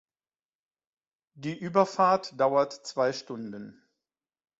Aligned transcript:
Die 1.35 1.55
Überfahrt 1.55 2.33
dauert 2.39 2.73
zwei 2.73 3.13
Stunden. 3.13 3.83